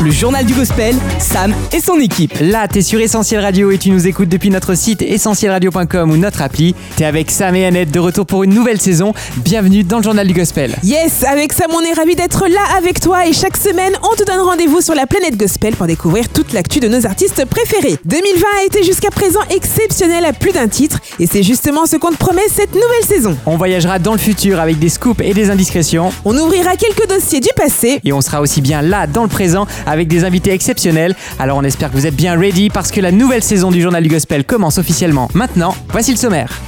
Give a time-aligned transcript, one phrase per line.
[0.00, 2.32] Le journal du gospel, Sam et son équipe.
[2.40, 6.40] Là, t'es sur Essentiel Radio et tu nous écoutes depuis notre site essentielradio.com ou notre
[6.40, 6.76] appli.
[6.94, 9.12] T'es avec Sam et Annette de retour pour une nouvelle saison.
[9.38, 10.76] Bienvenue dans le journal du gospel.
[10.84, 14.22] Yes, avec Sam, on est ravis d'être là avec toi et chaque semaine, on te
[14.22, 17.96] donne rendez-vous sur la planète gospel pour découvrir toute l'actu de nos artistes préférés.
[18.04, 22.12] 2020 a été jusqu'à présent exceptionnel à plus d'un titre et c'est justement ce qu'on
[22.12, 23.36] te promet cette nouvelle saison.
[23.46, 26.12] On voyagera dans le futur avec des scoops et des indiscrétions.
[26.24, 27.98] On ouvrira quelques dossiers du passé.
[28.04, 31.16] Et on sera aussi bien là dans le présent avec des invités exceptionnels.
[31.38, 34.02] Alors on espère que vous êtes bien ready parce que la nouvelle saison du journal
[34.02, 35.74] du gospel commence officiellement maintenant.
[35.90, 36.60] Voici le sommaire.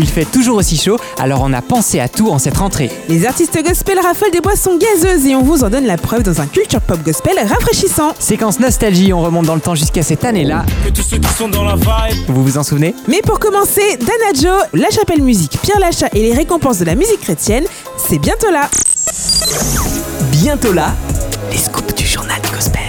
[0.00, 2.88] Il fait toujours aussi chaud, alors on a pensé à tout en cette rentrée.
[3.08, 6.40] Les artistes gospel raffolent des boissons gazeuses et on vous en donne la preuve dans
[6.40, 8.12] un culture pop gospel rafraîchissant.
[8.20, 10.64] Séquence nostalgie, on remonte dans le temps jusqu'à cette année-là.
[10.84, 12.16] Que tous ceux qui sont dans la vibe.
[12.28, 12.94] Vous vous en souvenez?
[13.08, 16.94] Mais pour commencer, Dana Joe, La Chapelle Musique, Pierre Lachat et les récompenses de la
[16.94, 17.64] musique chrétienne,
[17.96, 18.68] c'est bientôt là.
[20.30, 20.94] Bientôt là,
[21.50, 21.87] les scoops
[22.18, 22.82] journal du gospel.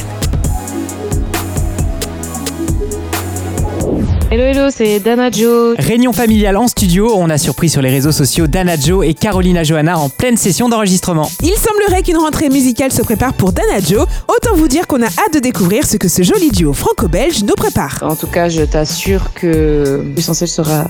[4.32, 5.76] Hello hello, c'est Dana Joe.
[5.78, 9.64] Réunion familiale en studio, on a surpris sur les réseaux sociaux Dana Joe et Carolina
[9.64, 11.30] Johanna en pleine session d'enregistrement.
[11.44, 14.08] Il semblerait qu'une rentrée musicale se prépare pour Dana Joe.
[14.28, 17.56] Autant vous dire qu'on a hâte de découvrir ce que ce joli duo franco-belge nous
[17.56, 18.00] prépare.
[18.02, 20.88] En tout cas, je t'assure que Essentiel sera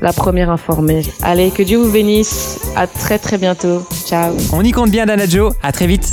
[0.00, 1.02] la première informée.
[1.22, 2.58] Allez, que Dieu vous bénisse.
[2.74, 3.82] À très très bientôt.
[4.06, 4.34] Ciao.
[4.54, 6.10] On y compte bien Dana Joe, à très vite.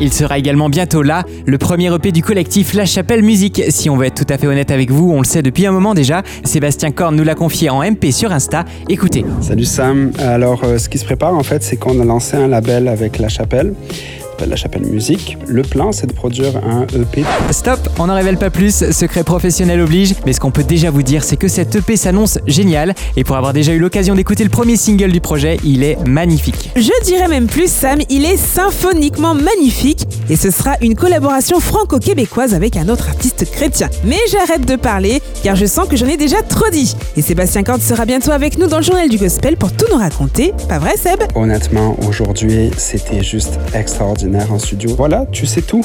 [0.00, 3.62] Il sera également bientôt là, le premier EP du collectif La Chapelle Musique.
[3.68, 5.72] Si on veut être tout à fait honnête avec vous, on le sait depuis un
[5.72, 6.22] moment déjà.
[6.44, 8.64] Sébastien Korn nous l'a confié en MP sur Insta.
[8.88, 9.24] Écoutez.
[9.40, 10.12] Salut Sam.
[10.18, 13.18] Alors, euh, ce qui se prépare en fait, c'est qu'on a lancé un label avec
[13.18, 13.74] La Chapelle.
[14.40, 15.36] S'appelle La Chapelle Musique.
[15.46, 17.24] Le plan, c'est de produire un EP.
[17.50, 21.02] Stop, on n'en révèle pas plus, secret professionnel oblige, mais ce qu'on peut déjà vous
[21.02, 24.50] dire, c'est que cet EP s'annonce génial, et pour avoir déjà eu l'occasion d'écouter le
[24.50, 26.70] premier single du projet, il est magnifique.
[26.74, 32.54] Je dirais même plus, Sam, il est symphoniquement magnifique, et ce sera une collaboration franco-québécoise
[32.54, 33.90] avec un autre artiste chrétien.
[34.04, 36.96] Mais j'arrête de parler, car je sens que j'en ai déjà trop dit.
[37.16, 39.98] Et Sébastien Cordes sera bientôt avec nous dans le journal du gospel pour tout nous
[39.98, 41.20] raconter, pas vrai Seb?
[41.34, 44.94] Honnêtement, aujourd'hui, c'était juste extraordinaire en studio.
[44.96, 45.84] Voilà, tu sais tout.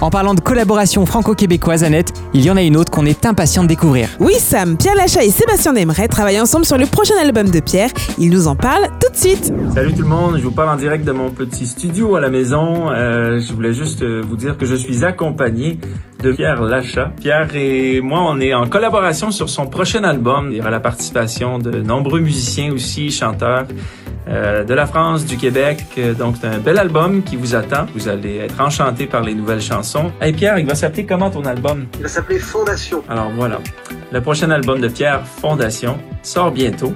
[0.00, 3.64] En parlant de collaboration franco-québécoise, Annette, il y en a une autre qu'on est impatient
[3.64, 4.08] de découvrir.
[4.20, 7.90] Oui Sam, Pierre Lachat et Sébastien Desmarais travaillent ensemble sur le prochain album de Pierre.
[8.16, 9.52] Ils nous en parlent tout de suite.
[9.74, 12.30] Salut tout le monde, je vous parle en direct de mon petit studio à la
[12.30, 12.90] maison.
[12.90, 15.80] Euh, je voulais juste euh, vous dire que je suis accompagné
[16.22, 17.12] de Pierre Lachat.
[17.20, 20.48] Pierre et moi, on est en collaboration sur son prochain album.
[20.50, 23.66] Il y aura la participation de nombreux musiciens aussi, chanteurs.
[24.28, 25.84] Euh, de la France, du Québec.
[25.96, 27.86] Euh, donc, c'est un bel album qui vous attend.
[27.94, 30.12] Vous allez être enchanté par les nouvelles chansons.
[30.20, 31.86] Hey Pierre, il va s'appeler comment ton album?
[31.96, 33.02] Il va s'appeler Fondation.
[33.08, 33.58] Alors voilà.
[34.12, 36.92] Le prochain album de Pierre, Fondation, sort bientôt.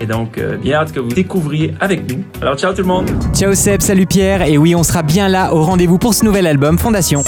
[0.00, 2.24] Et donc, euh, bien hâte que vous découvriez avec nous.
[2.40, 3.10] Alors, ciao tout le monde.
[3.32, 4.42] Ciao Seb, salut Pierre.
[4.42, 7.22] Et oui, on sera bien là au rendez-vous pour ce nouvel album, Fondation.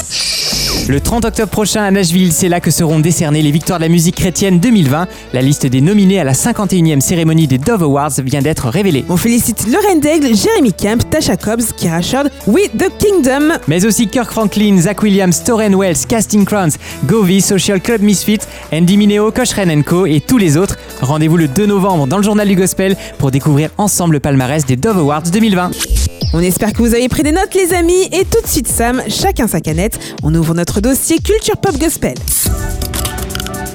[0.87, 3.89] Le 30 octobre prochain à Nashville, c'est là que seront décernées les victoires de la
[3.89, 5.09] musique chrétienne 2020.
[5.33, 9.03] La liste des nominés à la 51e cérémonie des Dove Awards vient d'être révélée.
[9.09, 13.55] On félicite Lauren Daigle, Jeremy Camp, Tasha Cobbs, Kira Shard, We the Kingdom.
[13.67, 16.73] Mais aussi Kirk Franklin, Zach Williams, Torren Wells, Casting Crowns,
[17.07, 18.41] Govi, Social Club Misfit,
[18.71, 20.77] Andy Mineo, Cochran Co et tous les autres.
[21.01, 24.77] Rendez-vous le 2 novembre dans le journal du Gospel pour découvrir ensemble le palmarès des
[24.77, 25.71] Dove Awards 2020.
[26.37, 29.01] On espère que vous avez pris des notes les amis et tout de suite Sam,
[29.07, 32.15] chacun sa canette, on ouvre notre dossier Culture Pop Gospel.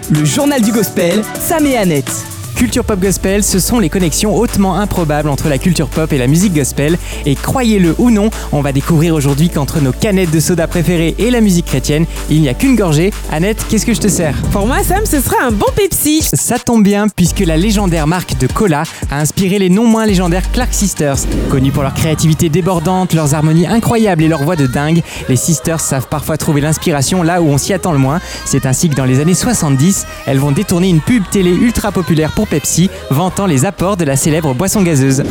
[0.09, 2.11] le journal du gospel, Sam et Annette.
[2.59, 6.27] Culture pop gospel, ce sont les connexions hautement improbables entre la culture pop et la
[6.27, 6.97] musique gospel.
[7.25, 11.31] Et croyez-le ou non, on va découvrir aujourd'hui qu'entre nos canettes de soda préférées et
[11.31, 13.13] la musique chrétienne, il n'y a qu'une gorgée.
[13.31, 14.35] Annette, qu'est-ce que je te sers?
[14.51, 16.21] Pour moi Sam, ce sera un bon Pepsi.
[16.33, 20.51] Ça tombe bien puisque la légendaire marque de cola a inspiré les non moins légendaires
[20.51, 21.19] Clark Sisters.
[21.49, 25.79] Connus pour leur créativité débordante, leurs harmonies incroyables et leur voix de dingue, les Sisters
[25.79, 28.19] savent parfois trouver l'inspiration là où on s'y attend le moins.
[28.43, 32.33] C'est ainsi que dans les années 70, elles vont détourner une pub télé ultra populaire
[32.33, 35.23] pour Pepsi, vantant les apports de la célèbre boisson gazeuse.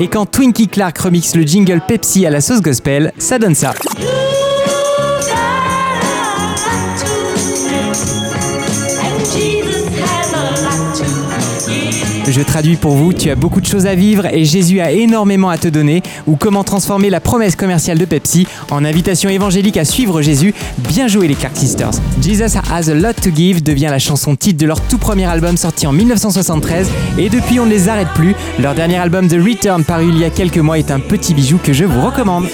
[0.00, 3.74] Et quand Twinkie Clark remixe le jingle Pepsi à la sauce gospel, ça donne ça.
[12.30, 15.48] Je traduis pour vous, tu as beaucoup de choses à vivre et Jésus a énormément
[15.48, 19.86] à te donner, ou comment transformer la promesse commerciale de Pepsi en invitation évangélique à
[19.86, 20.54] suivre Jésus.
[20.88, 21.92] Bien joué les Clark Sisters.
[22.20, 25.56] Jesus Has a Lot to Give devient la chanson titre de leur tout premier album
[25.56, 28.34] sorti en 1973 et depuis on ne les arrête plus.
[28.58, 31.58] Leur dernier album The Return paru il y a quelques mois est un petit bijou
[31.62, 32.46] que je vous recommande.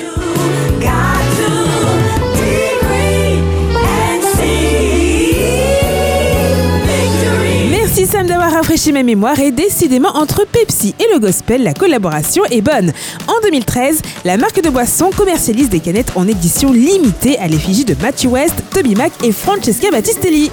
[8.49, 12.93] Rafraîchi ma mémoire et décidément entre Pepsi et le gospel, la collaboration est bonne.
[13.27, 17.95] En 2013, la marque de boisson commercialise des canettes en édition limitée à l'effigie de
[18.01, 20.51] Matthew West, Toby Mac et Francesca Battistelli.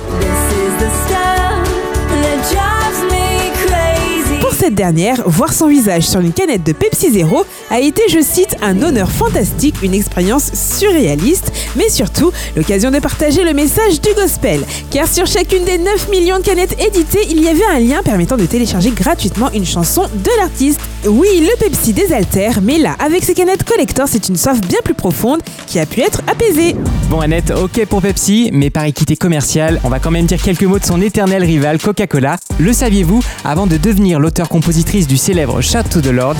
[4.71, 8.55] Cette dernière, voir son visage sur une canette de Pepsi Zero a été, je cite,
[8.61, 14.61] un honneur fantastique, une expérience surréaliste, mais surtout l'occasion de partager le message du gospel.
[14.89, 18.37] Car sur chacune des 9 millions de canettes éditées, il y avait un lien permettant
[18.37, 20.79] de télécharger gratuitement une chanson de l'artiste.
[21.05, 24.93] Oui, le Pepsi désaltère, mais là, avec ces canettes collector, c'est une soif bien plus
[24.93, 26.75] profonde qui a pu être apaisée.
[27.09, 30.63] Bon Annette, ok pour Pepsi, mais par équité commerciale, on va quand même dire quelques
[30.63, 32.37] mots de son éternel rival Coca-Cola.
[32.59, 34.19] Le saviez-vous Avant de devenir
[34.61, 36.35] l'auteur-compositrice du célèbre Shout to the Lord,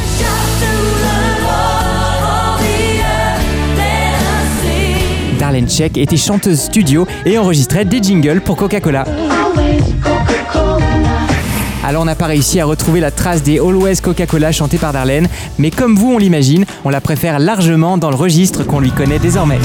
[5.40, 9.06] Darlene Check était chanteuse studio et enregistrait des jingles pour Coca-Cola.
[11.84, 15.28] Alors on n'a pas réussi à retrouver la trace des Always Coca-Cola chantée par Darlene,
[15.58, 19.20] mais comme vous on l'imagine, on la préfère largement dans le registre qu'on lui connaît
[19.20, 19.60] désormais.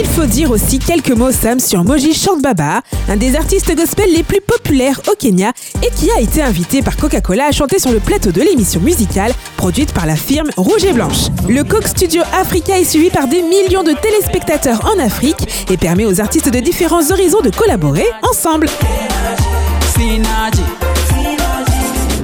[0.00, 2.80] Il faut dire aussi quelques mots, Sam, sur Moji Short Baba,
[3.10, 5.52] un des artistes gospel les plus populaires au Kenya
[5.82, 9.30] et qui a été invité par Coca-Cola à chanter sur le plateau de l'émission musicale
[9.58, 11.26] produite par la firme Rouge et Blanche.
[11.50, 16.06] Le Coke Studio Africa est suivi par des millions de téléspectateurs en Afrique et permet
[16.06, 18.68] aux artistes de différents horizons de collaborer ensemble.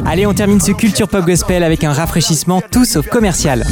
[0.06, 3.66] Allez, on termine ce culture pop gospel avec un rafraîchissement tout sauf commercial.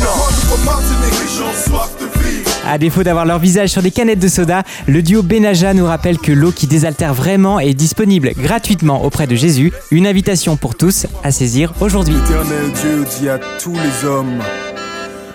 [2.66, 6.18] À défaut d'avoir leur visage sur des canettes de soda, le duo Benaja nous rappelle
[6.18, 9.72] que l'eau qui désaltère vraiment est disponible gratuitement auprès de Jésus.
[9.90, 12.14] Une invitation pour tous à saisir aujourd'hui.
[12.24, 14.40] Éternel Dieu dit à tous les hommes,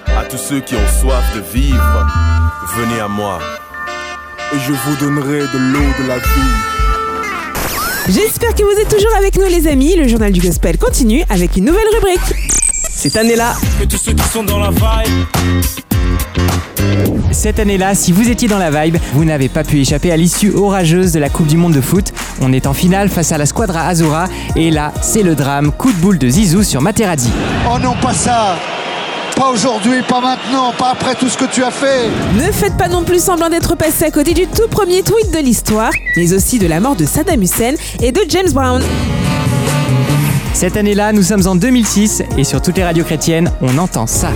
[0.08, 2.08] à tous ceux qui ont soif de vivre,
[2.76, 3.40] venez à moi,
[4.54, 6.70] et je vous donnerai de l'eau de la vie.
[8.10, 9.96] J'espère que vous êtes toujours avec nous les amis.
[9.96, 12.36] Le journal du gospel continue avec une nouvelle rubrique.
[12.90, 13.54] Cette année-là,
[13.84, 15.26] Et tous ceux qui sont dans la vibe,
[17.32, 20.52] Cette année-là, si vous étiez dans la vibe, vous n'avez pas pu échapper à l'issue
[20.54, 22.12] orageuse de la Coupe du Monde de foot.
[22.42, 25.92] On est en finale face à la Squadra Azura et là, c'est le drame, coup
[25.92, 27.30] de boule de Zizou sur Materazzi.
[27.72, 28.58] Oh non, pas ça
[29.36, 32.88] Pas aujourd'hui, pas maintenant, pas après tout ce que tu as fait Ne faites pas
[32.88, 36.60] non plus semblant d'être passé à côté du tout premier tweet de l'histoire, mais aussi
[36.60, 38.82] de la mort de Saddam Hussein et de James Brown.
[40.54, 44.32] Cette année-là, nous sommes en 2006 et sur toutes les radios chrétiennes, on entend ça.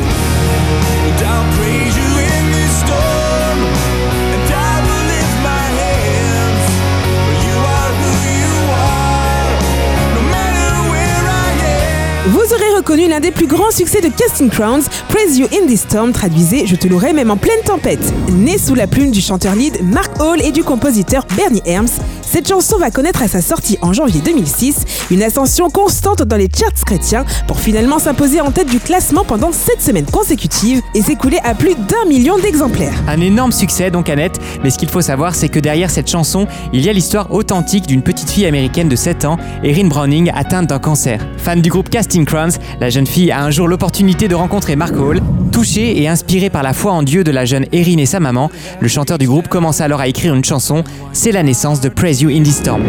[12.93, 16.67] Reconnu l'un des plus grands succès de Casting Crowns, Praise You in This Storm, traduisez
[16.67, 18.13] Je te louerai même en pleine tempête.
[18.29, 21.89] Né sous la plume du chanteur lead Mark Hall et du compositeur Bernie Herms,
[22.33, 26.49] cette chanson va connaître à sa sortie en janvier 2006 une ascension constante dans les
[26.51, 31.37] charts chrétiens pour finalement s'imposer en tête du classement pendant 7 semaines consécutives et s'écouler
[31.43, 32.95] à plus d'un million d'exemplaires.
[33.07, 36.47] Un énorme succès donc Annette, mais ce qu'il faut savoir c'est que derrière cette chanson,
[36.73, 40.65] il y a l'histoire authentique d'une petite fille américaine de 7 ans, Erin Browning, atteinte
[40.65, 41.19] d'un cancer.
[41.37, 44.95] Fan du groupe Casting Crowns, la jeune fille a un jour l'opportunité de rencontrer Mark
[44.95, 45.21] Hall.
[45.51, 48.49] Touché et inspiré par la foi en Dieu de la jeune Erin et sa maman,
[48.79, 52.22] le chanteur du groupe commence alors à écrire une chanson, c'est la naissance de Praise
[52.23, 52.81] You in This Storm.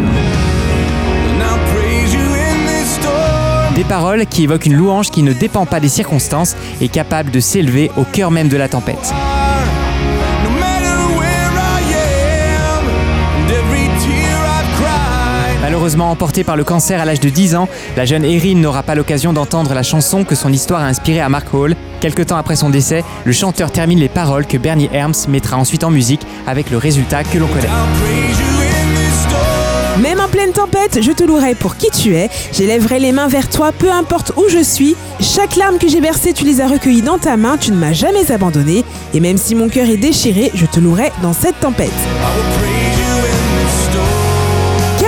[3.75, 7.41] Des paroles qui évoquent une louange qui ne dépend pas des circonstances et capable de
[7.41, 9.13] s'élever au cœur même de la tempête.
[15.61, 18.95] Malheureusement emportée par le cancer à l'âge de 10 ans, la jeune Erin n'aura pas
[18.95, 21.75] l'occasion d'entendre la chanson que son histoire a inspirée à Mark Hall.
[21.99, 25.83] Quelque temps après son décès, le chanteur termine les paroles que Bernie Herms mettra ensuite
[25.83, 28.54] en musique avec le résultat que l'on connaît.
[30.51, 32.29] Tempête, je te louerai pour qui tu es.
[32.51, 34.95] J'élèverai les mains vers toi, peu importe où je suis.
[35.19, 37.93] Chaque larme que j'ai versée, tu les as recueillies dans ta main, tu ne m'as
[37.93, 38.83] jamais abandonné.
[39.13, 41.89] Et même si mon cœur est déchiré, je te louerai dans cette tempête.
[41.89, 44.25] I will praise you in this storm.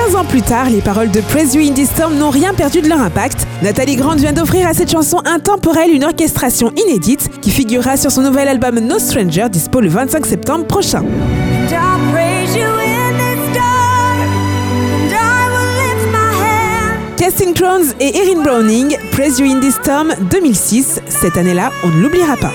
[0.08, 2.82] 15 ans plus tard, les paroles de Praise You in This Storm n'ont rien perdu
[2.82, 3.48] de leur impact.
[3.62, 8.22] Nathalie Grant vient d'offrir à cette chanson intemporelle une orchestration inédite qui figurera sur son
[8.22, 11.04] nouvel album No Stranger, dispo le 25 septembre prochain.
[17.38, 21.02] Casting Crowns et Erin Browning, Praise You in This Storm 2006.
[21.08, 22.52] Cette année-là, on ne l'oubliera pas.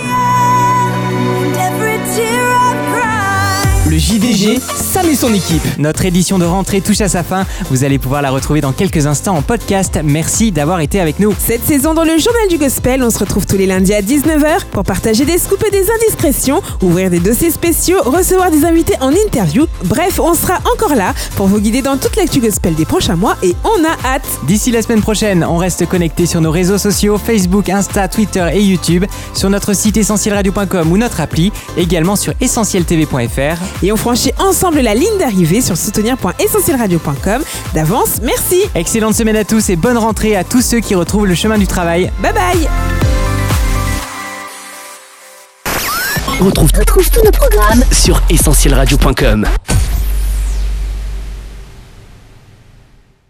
[3.88, 4.58] le JDG,
[5.02, 5.62] Sam et son équipe.
[5.78, 7.46] Notre édition de rentrée touche à sa fin.
[7.70, 9.98] Vous allez pouvoir la retrouver dans quelques instants en podcast.
[10.02, 11.34] Merci d'avoir été avec nous.
[11.38, 14.66] Cette saison dans le journal du gospel, on se retrouve tous les lundis à 19h
[14.70, 19.10] pour partager des scoops et des indiscrétions, ouvrir des dossiers spéciaux, recevoir des invités en
[19.10, 19.66] interview.
[19.84, 23.36] Bref, on sera encore là pour vous guider dans toute l'actu gospel des prochains mois
[23.42, 24.26] et on a hâte.
[24.46, 28.62] D'ici la semaine prochaine, on reste connecté sur nos réseaux sociaux Facebook, Insta, Twitter et
[28.62, 29.04] YouTube,
[29.34, 33.84] sur notre site essentielradio.com ou notre appli, également sur essentieltv.fr.
[33.84, 37.42] Et on franchit ensemble la ligne d'arrivée sur soutenir.essentielradio.com.
[37.74, 38.62] D'avance, merci.
[38.74, 41.66] Excellente semaine à tous et bonne rentrée à tous ceux qui retrouvent le chemin du
[41.66, 42.10] travail.
[42.20, 42.68] Bye bye.
[46.40, 49.46] On retrouve, retrouve tous nos programmes sur essentielradio.com.